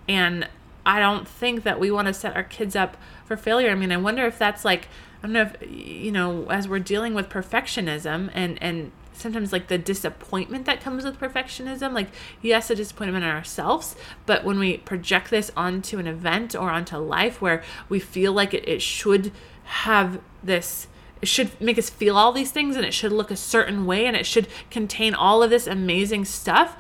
[0.08, 0.48] And
[0.86, 2.98] I don't think that we want to set our kids up
[3.28, 3.70] for failure.
[3.70, 4.88] I mean, I wonder if that's like
[5.22, 9.68] I don't know if you know as we're dealing with perfectionism and and sometimes like
[9.68, 12.08] the disappointment that comes with perfectionism like
[12.42, 13.96] yes a disappointment in ourselves
[14.28, 18.54] but when we project this onto an event or onto life where we feel like
[18.54, 19.32] it, it should
[19.64, 20.88] have this
[21.20, 24.06] it should make us feel all these things and it should look a certain way
[24.06, 26.78] and it should contain all of this amazing stuff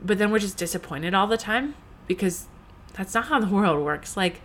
[0.00, 1.74] but then we're just disappointed all the time
[2.06, 2.46] because
[2.94, 4.40] that's not how the world works like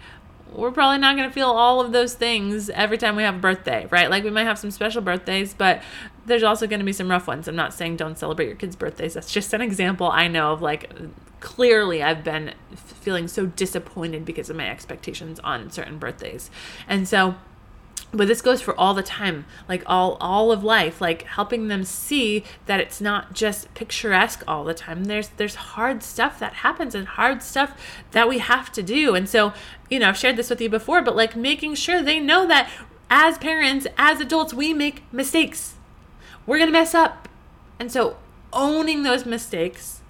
[0.56, 3.40] we're probably not going to feel all of those things every time we have a
[3.40, 4.10] birthday, right?
[4.10, 5.82] Like we might have some special birthdays, but
[6.26, 7.48] there's also going to be some rough ones.
[7.48, 9.14] I'm not saying don't celebrate your kids' birthdays.
[9.14, 10.92] That's just an example I know of like
[11.40, 16.50] clearly I've been feeling so disappointed because of my expectations on certain birthdays.
[16.88, 17.36] And so
[18.14, 21.84] but this goes for all the time like all all of life like helping them
[21.84, 25.06] see that it's not just picturesque all the time.
[25.06, 27.76] There's there's hard stuff that happens and hard stuff
[28.12, 29.16] that we have to do.
[29.16, 29.54] And so
[29.90, 32.70] you know i've shared this with you before but like making sure they know that
[33.10, 35.76] as parents as adults we make mistakes.
[36.46, 37.28] We're gonna mess up.
[37.80, 38.18] And so
[38.52, 40.02] owning those mistakes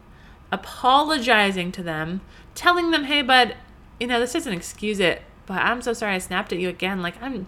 [0.52, 2.22] apologizing to them
[2.54, 3.56] telling them hey bud
[4.00, 7.02] you know this doesn't excuse it but i'm so sorry i snapped at you again.
[7.02, 7.48] Like i'm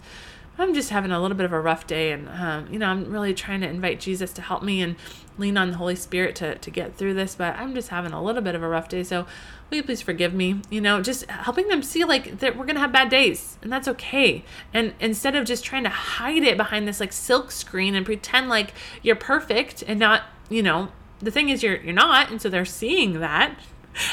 [0.58, 3.10] I'm just having a little bit of a rough day, and um, you know, I'm
[3.12, 4.96] really trying to invite Jesus to help me and
[5.36, 7.34] lean on the Holy Spirit to to get through this.
[7.34, 9.26] But I'm just having a little bit of a rough day, so
[9.68, 10.62] will you please forgive me?
[10.70, 13.88] You know, just helping them see like that we're gonna have bad days, and that's
[13.88, 14.44] okay.
[14.72, 18.48] And instead of just trying to hide it behind this like silk screen and pretend
[18.48, 20.88] like you're perfect and not, you know,
[21.20, 23.58] the thing is you're you're not, and so they're seeing that,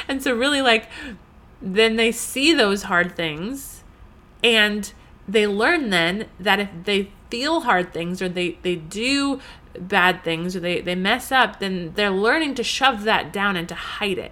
[0.08, 0.90] and so really like
[1.62, 3.84] then they see those hard things
[4.44, 4.92] and
[5.28, 9.40] they learn then that if they feel hard things or they, they do
[9.80, 13.68] bad things or they, they mess up, then they're learning to shove that down and
[13.70, 14.32] to hide it.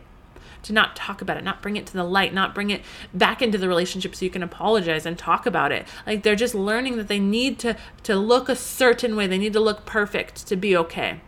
[0.66, 2.84] To not talk about it, not bring it to the light, not bring it
[3.16, 5.88] back into the relationship so you can apologize and talk about it.
[6.06, 9.26] Like they're just learning that they need to to look a certain way.
[9.26, 11.22] They need to look perfect to be okay.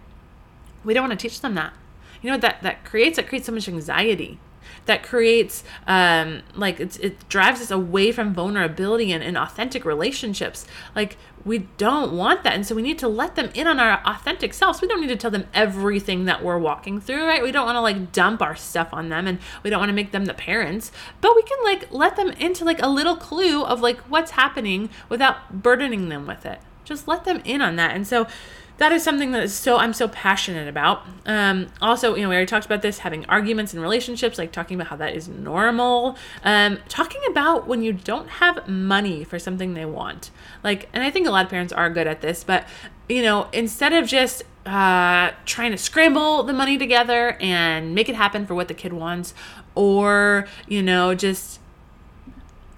[0.84, 1.74] We don't want to teach them that.
[2.22, 3.18] You know what that that creates?
[3.18, 4.38] It creates so much anxiety
[4.86, 10.66] that creates um, like it drives us away from vulnerability and, and authentic relationships.
[10.96, 14.02] Like we don't want that and so we need to let them in on our
[14.06, 14.82] authentic selves.
[14.82, 17.44] We don't need to tell them everything that we're walking through right?
[17.44, 19.96] We don't want to like dump our stuff on them and we don't want to
[19.96, 20.92] make them the parents.
[21.22, 24.90] But we can like let them into like a little clue of like what's happening
[25.10, 26.60] without burdening them with it.
[26.84, 27.96] Just let them in on that.
[27.96, 28.28] And so
[28.78, 31.06] that is something that is so I'm so passionate about.
[31.26, 34.76] Um, also, you know, we already talked about this having arguments in relationships, like talking
[34.76, 36.18] about how that is normal.
[36.44, 40.32] Um, talking about when you don't have money for something they want,
[40.64, 42.66] like, and I think a lot of parents are good at this, but
[43.10, 48.16] you know, instead of just uh, trying to scramble the money together and make it
[48.16, 49.34] happen for what the kid wants,
[49.76, 51.60] or you know, just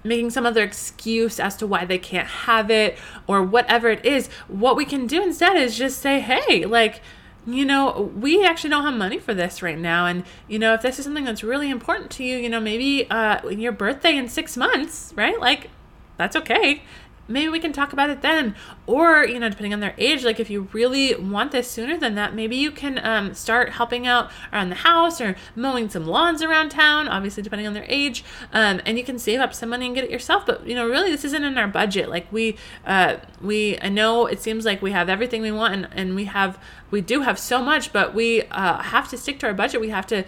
[0.06, 4.28] making some other excuse as to why they can't have it or whatever it is,
[4.48, 7.02] what we can do instead is just say, hey, like,
[7.46, 10.06] you know, we actually don't have money for this right now.
[10.06, 13.08] And, you know, if this is something that's really important to you, you know, maybe
[13.08, 15.38] uh, your birthday in six months, right?
[15.38, 15.70] Like,
[16.16, 16.82] that's okay.
[17.28, 18.54] Maybe we can talk about it then.
[18.86, 22.14] Or, you know, depending on their age, like if you really want this sooner than
[22.14, 26.42] that, maybe you can um, start helping out around the house or mowing some lawns
[26.42, 28.24] around town, obviously, depending on their age.
[28.52, 30.46] Um, and you can save up some money and get it yourself.
[30.46, 32.08] But, you know, really, this isn't in our budget.
[32.08, 35.88] Like, we, uh, we, I know it seems like we have everything we want and,
[35.92, 36.58] and we have,
[36.90, 39.80] we do have so much, but we uh, have to stick to our budget.
[39.80, 40.24] We have to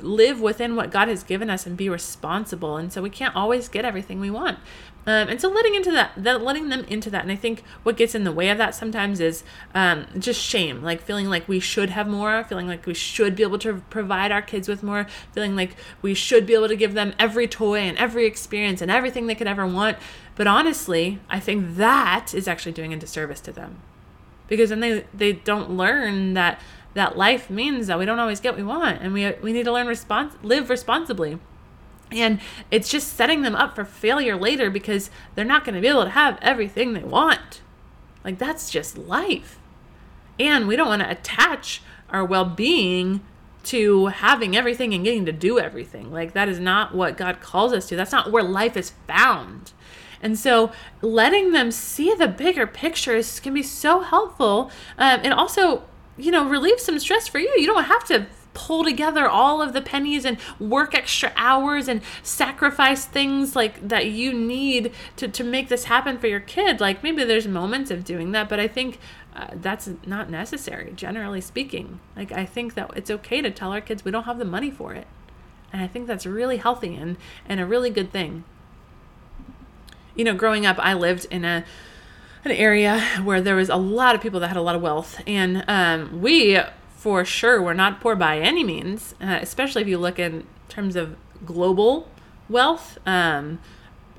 [0.00, 2.76] live within what God has given us and be responsible.
[2.76, 4.58] And so we can't always get everything we want.
[5.04, 7.96] Um, and so letting into that, that letting them into that, and I think what
[7.96, 9.42] gets in the way of that sometimes is
[9.74, 13.42] um, just shame, like feeling like we should have more, feeling like we should be
[13.42, 16.94] able to provide our kids with more, feeling like we should be able to give
[16.94, 19.96] them every toy and every experience and everything they could ever want.
[20.36, 23.80] But honestly, I think that is actually doing a disservice to them,
[24.46, 26.60] because then they they don't learn that
[26.94, 29.64] that life means that we don't always get what we want, and we we need
[29.64, 31.40] to learn respons- live responsibly.
[32.12, 35.88] And it's just setting them up for failure later because they're not going to be
[35.88, 37.62] able to have everything they want.
[38.24, 39.58] Like, that's just life.
[40.38, 43.20] And we don't want to attach our well being
[43.64, 46.12] to having everything and getting to do everything.
[46.12, 47.96] Like, that is not what God calls us to.
[47.96, 49.72] That's not where life is found.
[50.20, 50.70] And so,
[51.00, 54.70] letting them see the bigger pictures can be so helpful.
[54.98, 55.84] Um, and also,
[56.16, 57.52] you know, relieve some stress for you.
[57.56, 62.02] You don't have to pull together all of the pennies and work extra hours and
[62.22, 66.80] sacrifice things like that you need to, to make this happen for your kid.
[66.80, 68.98] Like maybe there's moments of doing that but i think
[69.34, 72.00] uh, that's not necessary generally speaking.
[72.16, 74.70] Like i think that it's okay to tell our kids we don't have the money
[74.70, 75.06] for it.
[75.72, 78.44] And i think that's really healthy and and a really good thing.
[80.14, 81.64] You know growing up i lived in a
[82.44, 85.20] an area where there was a lot of people that had a lot of wealth.
[85.26, 86.58] And um, we
[87.02, 90.94] for sure we're not poor by any means, uh, especially if you look in terms
[90.94, 92.08] of global
[92.48, 92.96] wealth.
[93.04, 93.58] Um,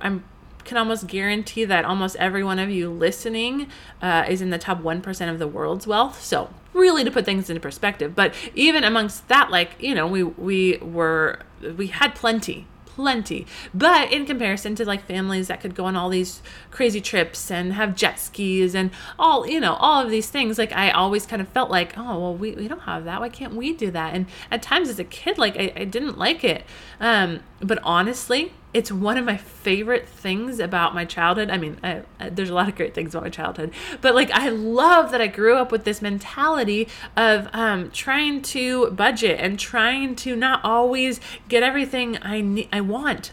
[0.01, 0.19] I
[0.65, 3.69] can almost guarantee that almost every one of you listening
[4.01, 6.21] uh, is in the top 1% of the world's wealth.
[6.21, 10.23] So, really to put things into perspective, but even amongst that, like, you know, we,
[10.23, 11.39] we were,
[11.77, 13.45] we had plenty plenty.
[13.73, 17.73] But in comparison to like families that could go on all these crazy trips and
[17.73, 21.41] have jet skis and all, you know, all of these things, like I always kind
[21.41, 23.19] of felt like, oh, well, we, we don't have that.
[23.19, 24.13] Why can't we do that?
[24.13, 26.63] And at times as a kid, like I, I didn't like it.
[26.99, 31.49] Um, but honestly, it's one of my favorite things about my childhood.
[31.49, 34.31] I mean, I, I, there's a lot of great things about my childhood, but like
[34.31, 39.59] I love that I grew up with this mentality of um, trying to budget and
[39.59, 43.31] trying to not always get everything I ne- I want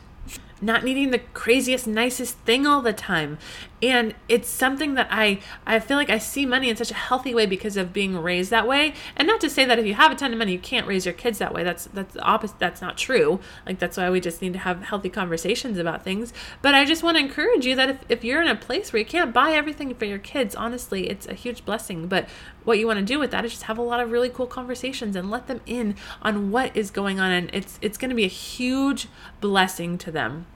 [0.62, 3.38] not needing the craziest nicest thing all the time
[3.82, 7.34] and it's something that i i feel like i see money in such a healthy
[7.34, 8.94] way because of being raised that way.
[9.16, 11.04] And not to say that if you have a ton of money you can't raise
[11.04, 11.64] your kids that way.
[11.64, 13.40] That's that's the opposite that's not true.
[13.66, 16.32] Like that's why we just need to have healthy conversations about things.
[16.62, 19.00] But i just want to encourage you that if, if you're in a place where
[19.00, 22.06] you can't buy everything for your kids honestly it's a huge blessing.
[22.06, 22.28] But
[22.64, 24.46] what you want to do with that is just have a lot of really cool
[24.46, 27.30] conversations and let them in on what is going on.
[27.30, 29.08] And it's it's going to be a huge
[29.40, 30.46] blessing to them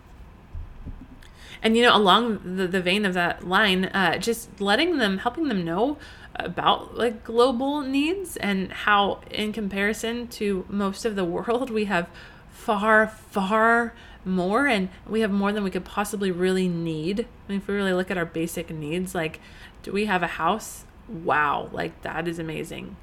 [1.64, 5.48] and you know along the, the vein of that line uh, just letting them helping
[5.48, 5.96] them know
[6.37, 12.09] about like global needs and how in comparison to most of the world we have
[12.50, 17.20] far far more and we have more than we could possibly really need.
[17.20, 19.40] I mean, if we really look at our basic needs like
[19.83, 20.85] do we have a house?
[21.09, 21.68] Wow.
[21.72, 22.96] Like that is amazing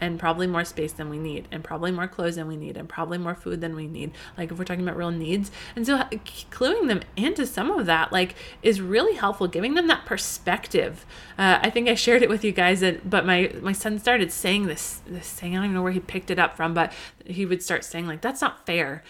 [0.00, 2.88] and probably more space than we need and probably more clothes than we need and
[2.88, 5.50] probably more food than we need like if we're talking about real needs.
[5.76, 5.98] And so
[6.50, 11.06] cluing them into some of that like is really helpful giving them that perspective.
[11.38, 14.30] Uh, i think i shared it with you guys that, but my my son started
[14.30, 16.92] saying this this saying i don't even know where he picked it up from but
[17.24, 19.02] he would start saying like that's not fair.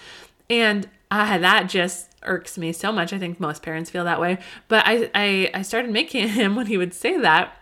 [0.51, 3.12] And uh, that just irks me so much.
[3.12, 4.38] I think most parents feel that way.
[4.68, 7.57] But I, I i started making him when he would say that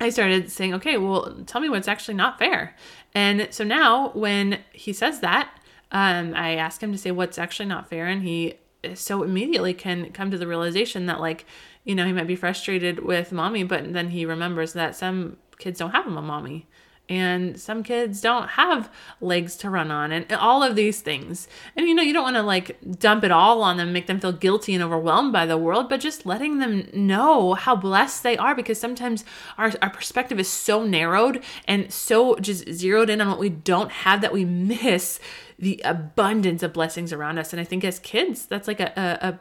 [0.00, 2.76] I started saying, okay, well, tell me what's actually not fair.
[3.14, 5.50] And so now when he says that,
[5.90, 8.06] um, I ask him to say what's actually not fair.
[8.06, 8.54] And he
[8.94, 11.46] so immediately can come to the realization that, like,
[11.84, 15.78] you know, he might be frustrated with mommy, but then he remembers that some kids
[15.78, 16.66] don't have a mommy
[17.08, 18.90] and some kids don't have
[19.20, 21.48] legs to run on and all of these things.
[21.76, 24.20] And you know you don't want to like dump it all on them make them
[24.20, 28.36] feel guilty and overwhelmed by the world but just letting them know how blessed they
[28.36, 29.24] are because sometimes
[29.56, 33.90] our, our perspective is so narrowed and so just zeroed in on what we don't
[33.90, 35.20] have that we miss
[35.58, 37.52] the abundance of blessings around us.
[37.52, 39.38] And i think as kids that's like a, a, a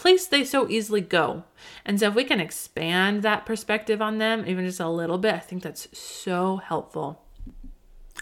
[0.00, 1.44] place they so easily go.
[1.84, 5.34] And so if we can expand that perspective on them even just a little bit,
[5.34, 7.22] I think that's so helpful.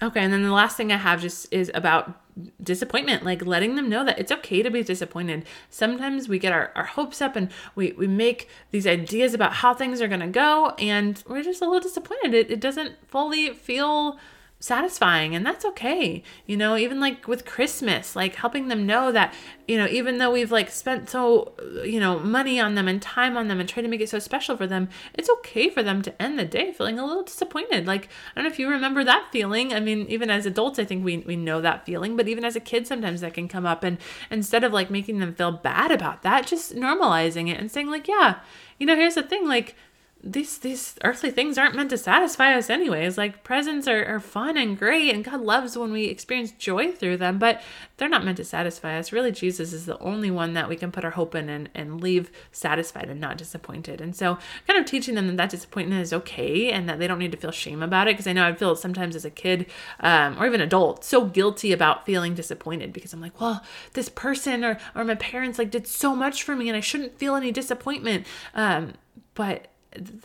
[0.02, 2.20] Okay, and then the last thing I have just is about
[2.62, 6.70] disappointment like letting them know that it's okay to be disappointed sometimes we get our,
[6.76, 10.72] our hopes up and we, we make these ideas about how things are to go
[10.78, 14.20] and we're just a little disappointed it, it doesn't fully feel
[14.60, 16.22] satisfying and that's okay.
[16.46, 19.32] You know even like with christmas like helping them know that
[19.66, 21.52] you know even though we've like spent so
[21.84, 24.18] you know money on them and time on them and try to make it so
[24.18, 27.86] special for them it's okay for them to end the day feeling a little disappointed.
[27.86, 29.72] Like i don't know if you remember that feeling.
[29.72, 32.56] I mean even as adults i think we, we know that feeling but even as
[32.56, 33.98] a kid sometimes that can come up and
[34.30, 38.08] instead of like making them feel bad about that just normalizing it and saying like
[38.08, 38.40] yeah
[38.78, 39.76] you know here's the thing like
[40.22, 43.16] these these earthly things aren't meant to satisfy us anyways.
[43.16, 47.18] Like presents are, are fun and great and god loves when we experience joy through
[47.18, 47.62] them but
[47.96, 49.12] they're not meant to satisfy us.
[49.12, 52.00] Really jesus is the only one that we can put our hope in and, and
[52.00, 54.00] leave satisfied and not disappointed.
[54.00, 57.18] And so kind of teaching them that that disappointment is okay and that they don't
[57.18, 59.66] need to feel shame about it because i know i feel sometimes as a kid
[60.00, 63.62] um, or even adult so guilty about feeling disappointed because i'm like well
[63.94, 67.18] this person or, or my parents like did so much for me and i shouldn't
[67.18, 68.26] feel any disappointment.
[68.54, 68.94] Um,
[69.34, 69.68] but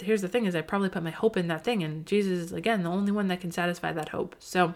[0.02, 2.52] here's the thing is I probably put my hope in that thing and Jesus is
[2.52, 4.36] again the only one that can satisfy that hope.
[4.40, 4.74] So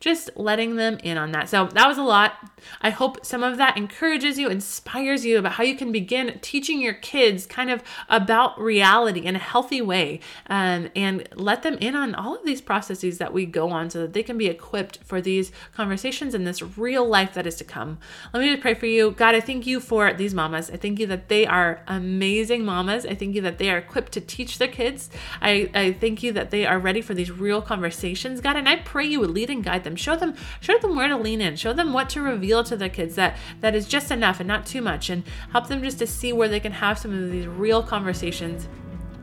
[0.00, 1.48] just letting them in on that.
[1.48, 2.32] So that was a lot.
[2.80, 6.80] I hope some of that encourages you, inspires you about how you can begin teaching
[6.80, 11.94] your kids kind of about reality in a healthy way um, and let them in
[11.94, 14.98] on all of these processes that we go on so that they can be equipped
[15.04, 17.98] for these conversations and this real life that is to come.
[18.32, 19.10] Let me just pray for you.
[19.10, 20.70] God, I thank you for these mamas.
[20.70, 23.04] I thank you that they are amazing mamas.
[23.04, 25.10] I thank you that they are equipped to teach their kids.
[25.42, 28.76] I, I thank you that they are ready for these real conversations, God, and I
[28.76, 29.96] pray you would lead and guide them them.
[29.96, 31.56] Show them show them where to lean in.
[31.56, 34.66] Show them what to reveal to their kids that that is just enough and not
[34.66, 35.22] too much and
[35.52, 38.68] help them just to see where they can have some of these real conversations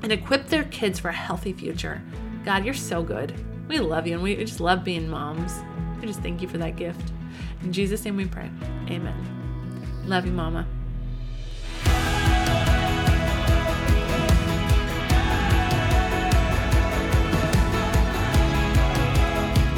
[0.04, 2.02] and equip their kids for a healthy future.
[2.46, 3.34] God you're so good.
[3.68, 5.54] We love you and we just love being moms.
[6.00, 7.12] We just thank you for that gift.
[7.64, 8.50] In jesus name we pray.
[8.90, 10.04] Amen.
[10.06, 10.68] Love you mama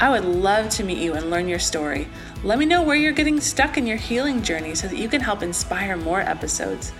[0.00, 2.06] I would love to meet you and learn your story.
[2.44, 5.20] Let me know where you're getting stuck in your healing journey so that you can
[5.20, 6.92] help inspire more episodes.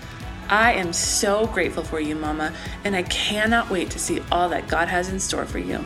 [0.48, 4.66] I am so grateful for you, Mama, and I cannot wait to see all that
[4.66, 5.84] God has in store for you.